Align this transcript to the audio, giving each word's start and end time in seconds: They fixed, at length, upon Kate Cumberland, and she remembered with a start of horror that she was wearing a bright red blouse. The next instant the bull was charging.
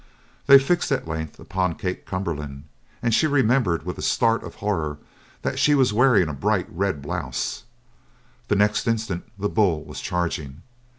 They 0.47 0.57
fixed, 0.57 0.91
at 0.91 1.07
length, 1.07 1.39
upon 1.39 1.75
Kate 1.75 2.07
Cumberland, 2.07 2.63
and 3.03 3.13
she 3.13 3.27
remembered 3.27 3.83
with 3.85 3.99
a 3.99 4.01
start 4.01 4.41
of 4.43 4.55
horror 4.55 4.97
that 5.43 5.59
she 5.59 5.75
was 5.75 5.93
wearing 5.93 6.27
a 6.27 6.33
bright 6.33 6.65
red 6.71 7.03
blouse. 7.03 7.65
The 8.47 8.55
next 8.55 8.87
instant 8.87 9.25
the 9.37 9.47
bull 9.47 9.83
was 9.83 10.01
charging. 10.01 10.63